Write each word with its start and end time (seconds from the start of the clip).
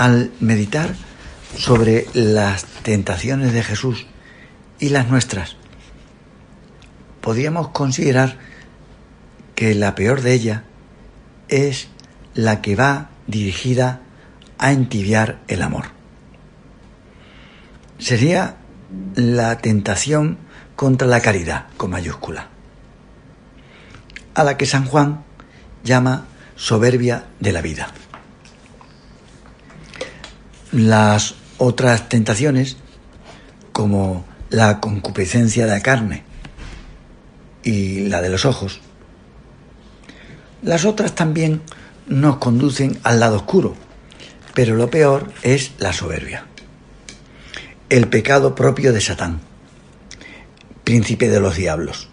al 0.00 0.32
meditar 0.40 0.94
sobre 1.58 2.06
las 2.14 2.64
tentaciones 2.64 3.52
de 3.52 3.62
Jesús 3.62 4.06
y 4.78 4.88
las 4.88 5.10
nuestras, 5.10 5.56
podríamos 7.20 7.68
considerar 7.68 8.38
que 9.54 9.74
la 9.74 9.94
peor 9.94 10.22
de 10.22 10.32
ellas 10.32 10.62
es 11.48 11.88
la 12.32 12.62
que 12.62 12.76
va 12.76 13.10
dirigida 13.26 14.00
a 14.56 14.72
entibiar 14.72 15.40
el 15.48 15.60
amor. 15.60 15.88
Sería 17.98 18.56
la 19.16 19.58
tentación 19.58 20.38
contra 20.76 21.08
la 21.08 21.20
caridad, 21.20 21.66
con 21.76 21.90
mayúscula, 21.90 22.48
a 24.32 24.44
la 24.44 24.56
que 24.56 24.64
San 24.64 24.86
Juan 24.86 25.24
llama 25.84 26.24
soberbia 26.56 27.26
de 27.38 27.52
la 27.52 27.60
vida. 27.60 27.92
Las 30.72 31.34
otras 31.58 32.08
tentaciones, 32.08 32.76
como 33.72 34.24
la 34.50 34.80
concupiscencia 34.80 35.66
de 35.66 35.72
la 35.72 35.80
carne 35.80 36.22
y 37.64 38.08
la 38.08 38.20
de 38.22 38.28
los 38.28 38.44
ojos, 38.44 38.80
las 40.62 40.84
otras 40.84 41.14
también 41.14 41.62
nos 42.06 42.36
conducen 42.36 43.00
al 43.02 43.18
lado 43.18 43.36
oscuro, 43.36 43.74
pero 44.54 44.76
lo 44.76 44.90
peor 44.90 45.32
es 45.42 45.72
la 45.78 45.92
soberbia, 45.92 46.46
el 47.88 48.06
pecado 48.08 48.54
propio 48.54 48.92
de 48.92 49.00
Satán, 49.00 49.40
príncipe 50.84 51.28
de 51.28 51.40
los 51.40 51.56
diablos. 51.56 52.08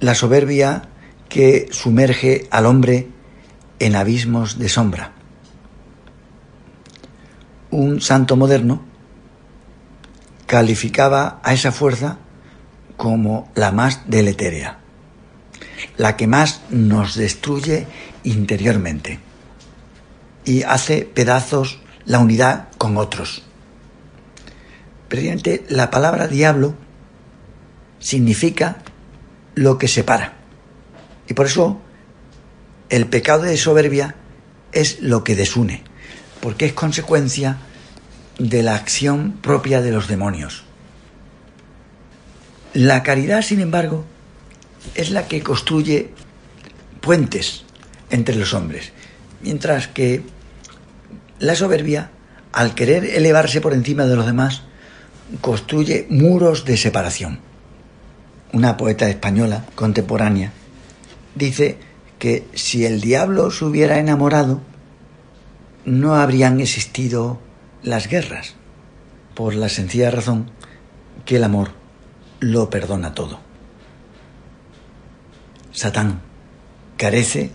La 0.00 0.16
soberbia 0.16 0.88
que 1.28 1.68
sumerge 1.70 2.48
al 2.50 2.66
hombre 2.66 3.06
en 3.78 3.94
abismos 3.94 4.58
de 4.58 4.68
sombra. 4.68 5.12
Un 7.72 8.00
santo 8.00 8.36
moderno 8.36 8.82
calificaba 10.46 11.40
a 11.42 11.52
esa 11.52 11.72
fuerza 11.72 12.18
como 12.96 13.50
la 13.56 13.72
más 13.72 14.02
deletérea 14.06 14.82
la 15.96 16.16
que 16.16 16.26
más 16.26 16.62
nos 16.70 17.14
destruye 17.14 17.86
interiormente 18.24 19.18
y 20.44 20.62
hace 20.62 21.02
pedazos 21.02 21.80
la 22.04 22.18
unidad 22.18 22.68
con 22.78 22.96
otros. 22.96 23.42
Presidente, 25.08 25.64
la 25.68 25.90
palabra 25.90 26.26
diablo 26.26 26.74
significa 27.98 28.78
lo 29.54 29.78
que 29.78 29.88
separa. 29.88 30.34
Y 31.28 31.34
por 31.34 31.46
eso 31.46 31.80
el 32.88 33.06
pecado 33.06 33.42
de 33.42 33.56
soberbia 33.56 34.16
es 34.72 35.00
lo 35.00 35.22
que 35.22 35.36
desune, 35.36 35.84
porque 36.42 36.66
es 36.66 36.72
consecuencia 36.72 37.58
de 38.40 38.64
la 38.64 38.74
acción 38.74 39.38
propia 39.40 39.80
de 39.80 39.92
los 39.92 40.08
demonios. 40.08 40.64
La 42.74 43.04
caridad, 43.04 43.42
sin 43.42 43.60
embargo, 43.60 44.04
es 44.96 45.10
la 45.10 45.28
que 45.28 45.40
construye 45.40 46.10
puentes 47.00 47.64
entre 48.10 48.34
los 48.34 48.54
hombres, 48.54 48.90
mientras 49.40 49.86
que 49.86 50.24
la 51.38 51.54
soberbia, 51.54 52.10
al 52.52 52.74
querer 52.74 53.04
elevarse 53.04 53.60
por 53.60 53.72
encima 53.72 54.06
de 54.06 54.16
los 54.16 54.26
demás, 54.26 54.62
construye 55.40 56.08
muros 56.10 56.64
de 56.64 56.76
separación. 56.76 57.38
Una 58.52 58.76
poeta 58.76 59.08
española 59.08 59.64
contemporánea 59.76 60.52
dice 61.36 61.78
que 62.18 62.48
si 62.54 62.84
el 62.84 63.00
diablo 63.00 63.52
se 63.52 63.64
hubiera 63.64 64.00
enamorado, 64.00 64.60
no 65.84 66.14
habrían 66.14 66.60
existido 66.60 67.40
las 67.82 68.08
guerras, 68.08 68.54
por 69.34 69.54
la 69.54 69.68
sencilla 69.68 70.10
razón 70.10 70.50
que 71.24 71.36
el 71.36 71.44
amor 71.44 71.70
lo 72.40 72.70
perdona 72.70 73.14
todo. 73.14 73.40
Satán 75.72 76.20
carece 76.96 77.50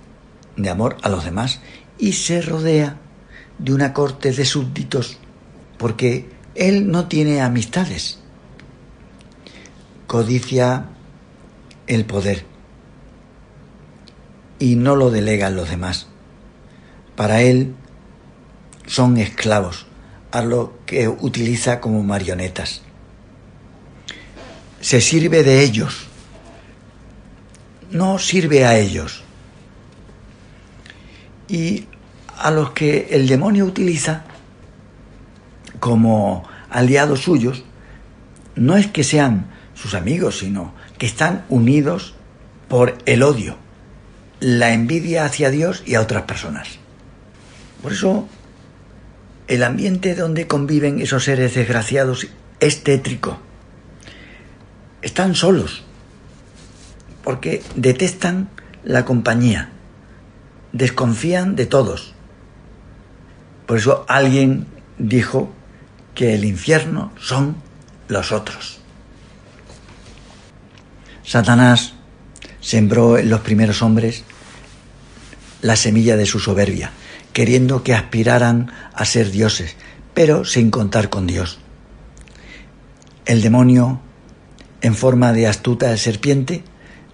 de 0.55 0.69
amor 0.69 0.97
a 1.03 1.09
los 1.09 1.23
demás 1.23 1.61
y 1.97 2.13
se 2.13 2.41
rodea 2.41 2.97
de 3.59 3.73
una 3.73 3.93
corte 3.93 4.31
de 4.31 4.45
súbditos 4.45 5.19
porque 5.77 6.29
él 6.55 6.89
no 6.91 7.07
tiene 7.07 7.41
amistades. 7.41 8.19
Codicia 10.07 10.87
el 11.85 12.05
poder 12.05 12.45
y 14.59 14.75
no 14.75 14.95
lo 14.95 15.11
delegan 15.11 15.55
los 15.55 15.69
demás. 15.69 16.07
Para 17.15 17.41
él 17.41 17.75
son 18.87 19.17
esclavos, 19.17 19.85
a 20.31 20.41
lo 20.41 20.79
que 20.85 21.07
utiliza 21.07 21.79
como 21.79 22.03
marionetas. 22.03 22.81
Se 24.81 25.01
sirve 25.01 25.43
de 25.43 25.61
ellos 25.61 26.07
no 27.91 28.19
sirve 28.19 28.65
a 28.65 28.77
ellos. 28.77 29.23
Y 31.47 31.85
a 32.37 32.51
los 32.51 32.71
que 32.71 33.07
el 33.11 33.27
demonio 33.27 33.65
utiliza 33.65 34.23
como 35.79 36.43
aliados 36.69 37.21
suyos, 37.21 37.63
no 38.55 38.75
es 38.75 38.87
que 38.87 39.03
sean 39.03 39.51
sus 39.73 39.93
amigos, 39.93 40.39
sino 40.39 40.73
que 40.97 41.05
están 41.05 41.45
unidos 41.49 42.15
por 42.67 42.97
el 43.05 43.23
odio, 43.23 43.57
la 44.39 44.73
envidia 44.73 45.25
hacia 45.25 45.49
Dios 45.49 45.83
y 45.85 45.95
a 45.95 46.01
otras 46.01 46.23
personas. 46.23 46.79
Por 47.81 47.93
eso, 47.93 48.27
el 49.47 49.63
ambiente 49.63 50.15
donde 50.15 50.47
conviven 50.47 50.99
esos 50.99 51.23
seres 51.23 51.55
desgraciados 51.55 52.27
es 52.59 52.83
tétrico. 52.83 53.39
Están 55.01 55.35
solos, 55.35 55.83
porque 57.23 57.63
detestan 57.75 58.49
la 58.83 59.05
compañía, 59.05 59.69
desconfían 60.73 61.55
de 61.55 61.65
todos. 61.65 62.13
Por 63.65 63.77
eso 63.77 64.05
alguien 64.07 64.67
dijo 64.97 65.53
que 66.15 66.33
el 66.33 66.45
infierno 66.45 67.11
son 67.19 67.55
los 68.07 68.31
otros. 68.31 68.79
Satanás 71.23 71.93
sembró 72.61 73.17
en 73.17 73.29
los 73.29 73.41
primeros 73.41 73.81
hombres 73.81 74.23
la 75.61 75.75
semilla 75.75 76.17
de 76.17 76.25
su 76.25 76.39
soberbia, 76.39 76.91
queriendo 77.33 77.83
que 77.83 77.93
aspiraran 77.93 78.71
a 78.93 79.05
ser 79.05 79.31
dioses, 79.31 79.75
pero 80.13 80.45
sin 80.45 80.71
contar 80.71 81.09
con 81.09 81.27
Dios. 81.27 81.59
El 83.25 83.41
demonio, 83.41 83.99
en 84.81 84.95
forma 84.95 85.33
de 85.33 85.47
astuta 85.47 85.95
serpiente, 85.97 86.63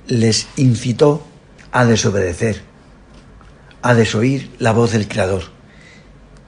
les 0.08 0.48
incitó 0.58 1.26
a 1.72 1.86
desobedecer, 1.86 2.62
a 3.82 3.94
desoír 3.94 4.52
la 4.60 4.72
voz 4.72 4.92
del 4.92 5.08
Creador 5.08 5.44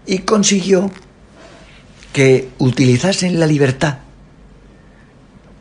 y 0.05 0.19
consiguió 0.19 0.91
que 2.13 2.49
utilizasen 2.59 3.39
la 3.39 3.47
libertad 3.47 3.97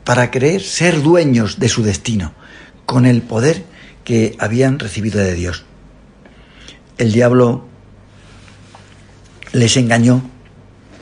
para 0.04 0.30
creer 0.30 0.62
ser 0.62 1.02
dueños 1.02 1.58
de 1.58 1.68
su 1.68 1.82
destino 1.82 2.32
con 2.86 3.06
el 3.06 3.22
poder 3.22 3.64
que 4.04 4.36
habían 4.38 4.78
recibido 4.78 5.18
de 5.18 5.34
Dios. 5.34 5.64
El 6.98 7.12
diablo 7.12 7.64
les 9.52 9.76
engañó 9.76 10.22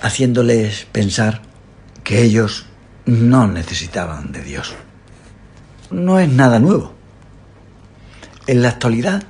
haciéndoles 0.00 0.86
pensar 0.92 1.42
que 2.04 2.22
ellos 2.22 2.66
no 3.06 3.46
necesitaban 3.46 4.32
de 4.32 4.42
Dios 4.42 4.74
no 5.92 6.18
es 6.18 6.28
nada 6.28 6.58
nuevo. 6.58 6.92
En 8.46 8.62
la 8.62 8.70
actualidad, 8.70 9.22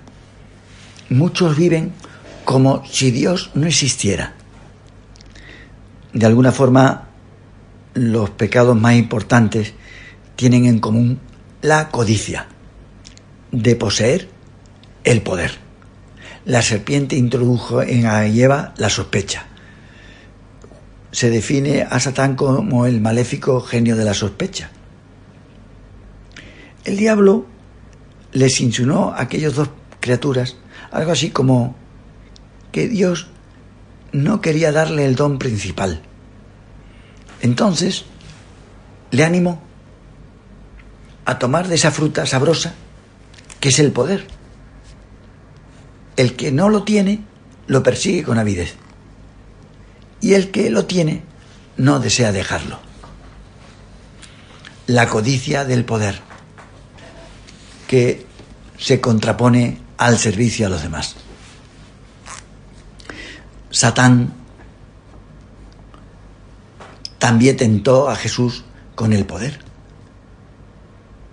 muchos 1.11 1.57
viven 1.57 1.93
como 2.45 2.85
si 2.87 3.11
Dios 3.11 3.51
no 3.55 3.67
existiera. 3.67 4.35
De 6.13 6.27
alguna 6.27 6.53
forma, 6.53 7.09
los 7.95 8.31
pecados 8.31 8.77
más 8.77 8.95
importantes 8.95 9.75
tienen 10.37 10.65
en 10.65 10.79
común 10.81 11.21
la 11.61 11.91
codicia, 11.91 12.47
de 13.51 13.77
poseer 13.77 14.29
el 15.05 15.23
poder. 15.23 15.59
La 16.45 16.63
serpiente 16.63 17.17
introdujo 17.17 17.83
en 17.83 18.07
Eva 18.07 18.75
la 18.77 18.91
sospecha. 18.91 19.47
Se 21.13 21.31
define 21.31 21.83
a 21.83 22.01
Satán 22.01 22.35
como 22.35 22.87
el 22.87 23.01
maléfico 23.01 23.61
genio 23.61 23.97
de 23.97 24.05
la 24.05 24.15
sospecha. 24.15 24.71
El 26.85 26.97
diablo 26.97 27.47
les 28.33 28.61
insinuó 28.61 29.13
a 29.13 29.23
aquellas 29.23 29.55
dos 29.55 29.69
criaturas 30.01 30.57
algo 30.91 31.13
así 31.13 31.31
como 31.31 31.77
que 32.73 32.89
Dios 32.89 33.29
no 34.13 34.41
quería 34.41 34.73
darle 34.73 35.07
el 35.07 35.15
don 35.15 35.39
principal. 35.39 36.03
Entonces 37.41 38.05
le 39.11 39.25
animó 39.25 39.61
a 41.25 41.39
tomar 41.39 41.69
de 41.69 41.77
esa 41.77 41.91
fruta 41.91 42.27
sabrosa 42.27 42.75
que 43.61 43.71
es 43.71 43.79
el 43.79 43.93
poder. 43.93 44.27
El 46.23 46.37
que 46.37 46.53
no 46.53 46.69
lo 46.69 46.85
tiene 46.85 47.19
lo 47.67 47.83
persigue 47.83 48.23
con 48.23 48.39
avidez. 48.39 48.77
Y 50.21 50.35
el 50.35 50.53
que 50.53 50.71
lo 50.71 50.87
tiene 50.87 51.25
no 51.77 51.99
desea 51.99 52.31
dejarlo. 52.31 52.79
La 54.87 55.09
codicia 55.09 55.65
del 55.65 55.85
poder, 55.85 56.21
que 57.89 58.25
se 58.79 59.01
contrapone 59.01 59.79
al 59.97 60.17
servicio 60.17 60.69
a 60.69 60.71
los 60.71 60.83
demás. 60.83 61.17
Satán 63.71 64.33
también 67.19 67.57
tentó 67.57 68.09
a 68.09 68.15
Jesús 68.15 68.63
con 68.95 69.13
el 69.13 69.27
poder. 69.27 69.59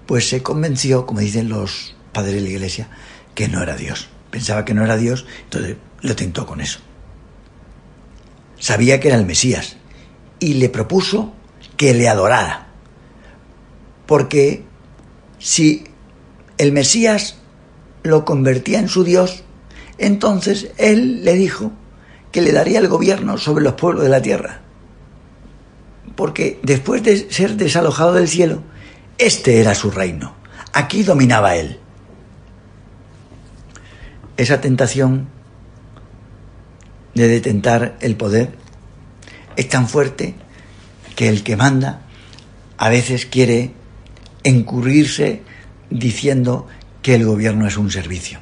Pues 0.07 0.27
se 0.27 0.41
convenció, 0.41 1.05
como 1.05 1.19
dicen 1.19 1.47
los 1.47 1.93
padres 2.11 2.33
de 2.33 2.41
la 2.41 2.49
iglesia, 2.49 2.89
que 3.35 3.47
no 3.49 3.61
era 3.61 3.75
Dios. 3.75 4.09
Pensaba 4.31 4.65
que 4.65 4.73
no 4.73 4.83
era 4.83 4.97
Dios, 4.97 5.25
entonces 5.43 5.77
lo 6.01 6.15
tentó 6.15 6.45
con 6.45 6.61
eso. 6.61 6.79
Sabía 8.59 8.99
que 8.99 9.07
era 9.07 9.17
el 9.17 9.25
Mesías 9.25 9.77
y 10.39 10.55
le 10.55 10.69
propuso 10.69 11.33
que 11.77 11.93
le 11.93 12.09
adorara. 12.09 12.67
Porque 14.05 14.63
si 15.39 15.85
el 16.57 16.71
Mesías 16.71 17.37
lo 18.03 18.25
convertía 18.25 18.79
en 18.79 18.89
su 18.89 19.03
Dios, 19.03 19.43
entonces 19.97 20.71
él 20.77 21.23
le 21.23 21.33
dijo 21.33 21.71
que 22.31 22.41
le 22.41 22.51
daría 22.51 22.79
el 22.79 22.87
gobierno 22.87 23.37
sobre 23.37 23.63
los 23.63 23.73
pueblos 23.73 24.03
de 24.03 24.09
la 24.09 24.21
tierra 24.21 24.61
porque 26.19 26.59
después 26.63 27.01
de 27.01 27.31
ser 27.31 27.55
desalojado 27.55 28.11
del 28.11 28.27
cielo, 28.27 28.61
este 29.17 29.61
era 29.61 29.73
su 29.73 29.89
reino. 29.89 30.35
Aquí 30.73 31.03
dominaba 31.03 31.55
él. 31.55 31.79
Esa 34.39 34.61
tentación 34.61 35.27
de 37.13 37.27
detentar 37.27 37.97
el 37.99 38.15
poder 38.15 38.55
es 39.57 39.67
tan 39.67 39.89
fuerte 39.89 40.33
que 41.17 41.27
el 41.27 41.43
que 41.43 41.57
manda 41.57 42.03
a 42.77 42.87
veces 42.87 43.25
quiere 43.25 43.73
encurrirse 44.45 45.41
diciendo 45.89 46.67
que 47.01 47.15
el 47.15 47.25
gobierno 47.25 47.67
es 47.67 47.75
un 47.75 47.91
servicio. 47.91 48.39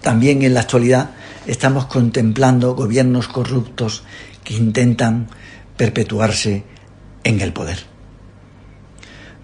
También 0.00 0.40
en 0.40 0.54
la 0.54 0.60
actualidad 0.60 1.10
estamos 1.46 1.84
contemplando 1.84 2.74
gobiernos 2.74 3.28
corruptos 3.28 4.04
que 4.42 4.54
intentan 4.54 5.28
perpetuarse 5.76 6.64
en 7.24 7.42
el 7.42 7.52
poder. 7.52 7.80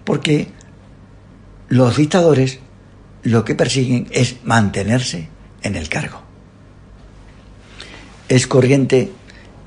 Porque 0.05 0.47
los 1.69 1.97
dictadores 1.97 2.62
lo 3.23 3.45
que 3.45 3.55
persiguen 3.55 4.07
es 4.11 4.37
mantenerse 4.43 5.29
en 5.61 5.75
el 5.75 5.89
cargo. 5.89 6.21
Es 8.29 8.47
corriente 8.47 9.11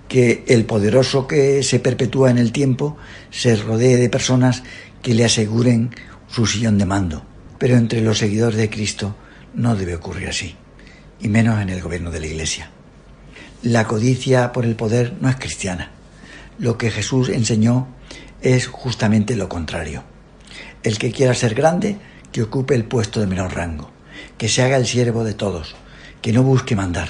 que 0.08 0.44
el 0.46 0.64
poderoso 0.64 1.26
que 1.26 1.62
se 1.62 1.80
perpetúa 1.80 2.30
en 2.30 2.38
el 2.38 2.52
tiempo 2.52 2.96
se 3.30 3.56
rodee 3.56 3.96
de 3.96 4.08
personas 4.08 4.62
que 5.02 5.14
le 5.14 5.24
aseguren 5.24 5.90
su 6.28 6.46
sillón 6.46 6.78
de 6.78 6.86
mando. 6.86 7.24
Pero 7.58 7.76
entre 7.76 8.00
los 8.00 8.18
seguidores 8.18 8.58
de 8.58 8.70
Cristo 8.70 9.16
no 9.54 9.74
debe 9.74 9.94
ocurrir 9.94 10.28
así, 10.28 10.54
y 11.20 11.28
menos 11.28 11.60
en 11.60 11.70
el 11.70 11.82
gobierno 11.82 12.10
de 12.10 12.20
la 12.20 12.26
Iglesia. 12.26 12.70
La 13.62 13.86
codicia 13.86 14.52
por 14.52 14.64
el 14.64 14.76
poder 14.76 15.14
no 15.20 15.28
es 15.28 15.36
cristiana 15.36 15.96
lo 16.58 16.78
que 16.78 16.90
Jesús 16.90 17.28
enseñó 17.28 17.88
es 18.40 18.66
justamente 18.66 19.36
lo 19.36 19.48
contrario. 19.48 20.02
El 20.82 20.98
que 20.98 21.10
quiera 21.10 21.34
ser 21.34 21.54
grande, 21.54 21.96
que 22.36 22.42
ocupe 22.42 22.74
el 22.74 22.84
puesto 22.84 23.18
de 23.20 23.26
menor 23.26 23.54
rango, 23.54 23.90
que 24.36 24.50
se 24.50 24.62
haga 24.62 24.76
el 24.76 24.84
siervo 24.84 25.24
de 25.24 25.32
todos, 25.32 25.74
que 26.20 26.34
no 26.34 26.42
busque 26.42 26.76
mandar. 26.76 27.08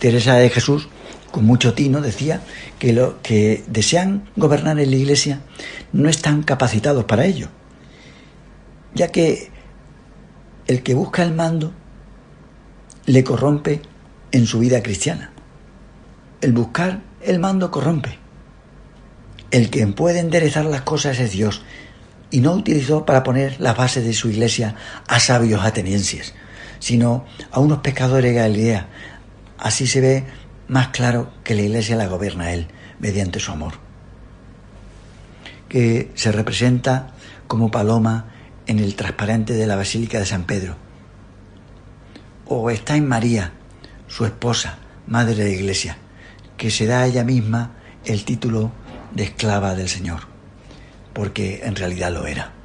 Teresa 0.00 0.34
de 0.34 0.50
Jesús, 0.50 0.88
con 1.30 1.44
mucho 1.44 1.74
tino, 1.74 2.00
decía 2.00 2.40
que 2.80 2.92
los 2.92 3.14
que 3.22 3.62
desean 3.68 4.28
gobernar 4.34 4.80
en 4.80 4.90
la 4.90 4.96
iglesia 4.96 5.42
no 5.92 6.08
están 6.08 6.42
capacitados 6.42 7.04
para 7.04 7.24
ello, 7.24 7.50
ya 8.96 9.12
que 9.12 9.52
el 10.66 10.82
que 10.82 10.94
busca 10.94 11.22
el 11.22 11.32
mando 11.32 11.72
le 13.06 13.22
corrompe 13.22 13.80
en 14.32 14.46
su 14.46 14.58
vida 14.58 14.82
cristiana. 14.82 15.30
El 16.40 16.52
buscar 16.52 17.02
el 17.20 17.38
mando 17.38 17.70
corrompe. 17.70 18.18
El 19.52 19.70
que 19.70 19.86
puede 19.86 20.18
enderezar 20.18 20.64
las 20.64 20.80
cosas 20.80 21.20
es 21.20 21.30
Dios, 21.30 21.62
y 22.30 22.40
no 22.40 22.52
utilizó 22.52 23.04
para 23.04 23.22
poner 23.22 23.60
las 23.60 23.76
bases 23.76 24.04
de 24.04 24.12
su 24.12 24.28
iglesia 24.28 24.74
a 25.06 25.20
sabios 25.20 25.64
atenienses, 25.64 26.34
sino 26.78 27.24
a 27.50 27.60
unos 27.60 27.78
pecadores 27.78 28.32
de 28.32 28.40
Galilea. 28.40 28.88
Así 29.58 29.86
se 29.86 30.00
ve 30.00 30.24
más 30.68 30.88
claro 30.88 31.32
que 31.44 31.54
la 31.54 31.62
iglesia 31.62 31.96
la 31.96 32.06
gobierna 32.06 32.52
Él 32.52 32.68
mediante 32.98 33.40
su 33.40 33.52
amor, 33.52 33.74
que 35.68 36.10
se 36.14 36.32
representa 36.32 37.14
como 37.46 37.70
paloma 37.70 38.32
en 38.66 38.78
el 38.78 38.94
transparente 38.94 39.54
de 39.54 39.66
la 39.66 39.76
Basílica 39.76 40.18
de 40.18 40.26
San 40.26 40.44
Pedro. 40.44 40.76
O 42.46 42.70
está 42.70 42.96
en 42.96 43.08
María, 43.08 43.52
su 44.06 44.24
esposa, 44.24 44.78
madre 45.06 45.34
de 45.34 45.44
la 45.44 45.50
iglesia 45.50 45.98
que 46.58 46.70
se 46.70 46.86
da 46.86 47.02
a 47.02 47.06
ella 47.06 47.24
misma 47.24 47.70
el 48.04 48.24
título 48.24 48.72
de 49.14 49.22
esclava 49.22 49.74
del 49.74 49.88
Señor, 49.88 50.27
porque 51.18 51.62
en 51.64 51.74
realidad 51.74 52.12
lo 52.12 52.28
era. 52.28 52.57